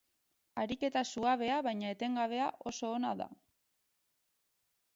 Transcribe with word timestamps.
Ariketa 0.61 1.03
suabea 1.09 1.59
baina 1.67 1.91
etengabea 1.97 2.47
oso 2.73 2.91
ona 2.97 3.13
da. 3.23 3.31